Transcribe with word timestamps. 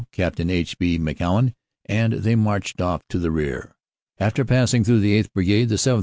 Capt. 0.11 0.39
H. 0.39 0.79
B. 0.79 0.97
McEwan, 0.97 1.53
and 1.85 2.13
they 2.13 2.33
marched 2.35 2.81
off 2.81 3.03
to 3.09 3.19
the 3.19 3.29
rear. 3.29 3.75
After 4.17 4.43
passing 4.43 4.83
through 4.83 5.01
the 5.01 5.19
8th. 5.21 5.31
Brigade, 5.31 5.69
the 5.69 5.75
7th. 5.75 5.99